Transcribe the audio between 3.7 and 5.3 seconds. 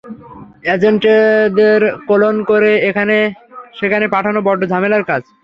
সেখানে পাঠানো বড্ড ঝামেলার কাজ!